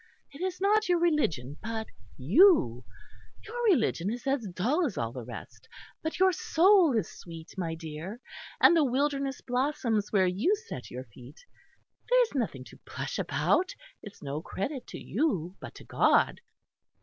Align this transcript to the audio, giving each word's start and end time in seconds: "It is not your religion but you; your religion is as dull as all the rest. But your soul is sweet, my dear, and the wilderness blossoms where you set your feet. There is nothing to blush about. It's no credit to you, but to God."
"It 0.31 0.41
is 0.41 0.59
not 0.59 0.89
your 0.89 0.97
religion 0.97 1.57
but 1.61 1.85
you; 2.17 2.83
your 3.45 3.63
religion 3.65 4.11
is 4.11 4.25
as 4.25 4.47
dull 4.47 4.83
as 4.83 4.97
all 4.97 5.11
the 5.11 5.23
rest. 5.23 5.69
But 6.01 6.17
your 6.17 6.31
soul 6.31 6.97
is 6.97 7.07
sweet, 7.07 7.53
my 7.55 7.75
dear, 7.75 8.19
and 8.59 8.75
the 8.75 8.83
wilderness 8.83 9.41
blossoms 9.41 10.11
where 10.11 10.25
you 10.25 10.55
set 10.55 10.89
your 10.89 11.03
feet. 11.03 11.45
There 12.09 12.21
is 12.23 12.33
nothing 12.33 12.63
to 12.63 12.79
blush 12.83 13.19
about. 13.19 13.75
It's 14.01 14.23
no 14.23 14.41
credit 14.41 14.87
to 14.87 14.97
you, 14.97 15.55
but 15.59 15.75
to 15.75 15.83
God." 15.83 16.41